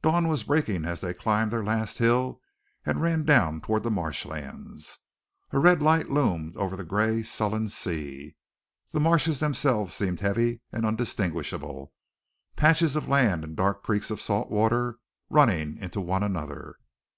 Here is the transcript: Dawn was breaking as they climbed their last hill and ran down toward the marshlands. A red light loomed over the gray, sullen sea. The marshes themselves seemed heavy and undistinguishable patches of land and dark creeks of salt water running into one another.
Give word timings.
Dawn 0.00 0.26
was 0.26 0.42
breaking 0.44 0.86
as 0.86 1.02
they 1.02 1.12
climbed 1.12 1.50
their 1.50 1.62
last 1.62 1.98
hill 1.98 2.40
and 2.86 3.02
ran 3.02 3.26
down 3.26 3.60
toward 3.60 3.82
the 3.82 3.90
marshlands. 3.90 5.00
A 5.50 5.58
red 5.58 5.82
light 5.82 6.08
loomed 6.08 6.56
over 6.56 6.76
the 6.76 6.82
gray, 6.82 7.22
sullen 7.22 7.68
sea. 7.68 8.36
The 8.92 9.00
marshes 9.00 9.40
themselves 9.40 9.92
seemed 9.92 10.20
heavy 10.20 10.62
and 10.72 10.86
undistinguishable 10.86 11.92
patches 12.56 12.96
of 12.96 13.06
land 13.10 13.44
and 13.44 13.54
dark 13.54 13.82
creeks 13.82 14.10
of 14.10 14.18
salt 14.22 14.50
water 14.50 14.96
running 15.28 15.76
into 15.76 16.00
one 16.00 16.22
another. 16.22 16.78